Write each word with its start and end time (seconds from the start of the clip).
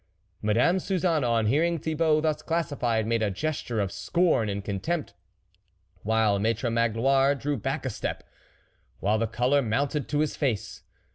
Madame 0.41 0.79
Suzanne, 0.79 1.23
on 1.23 1.45
hearing 1.45 1.77
Thibault 1.77 2.21
thus 2.21 2.41
classified, 2.41 3.05
made 3.05 3.21
a 3.21 3.29
gesture 3.29 3.79
of 3.79 3.91
scorn 3.91 4.49
and 4.49 4.65
contempt, 4.65 5.13
while 6.01 6.39
Maitre 6.39 6.71
Magloire 6.71 7.35
drew 7.35 7.55
back 7.55 7.85
a 7.85 7.91
step, 7.91 8.23
while 8.99 9.19
the 9.19 9.27
colour 9.27 9.61
mounted 9.61 10.09
to 10.09 10.17
his 10.21 10.35
face. 10.35 10.81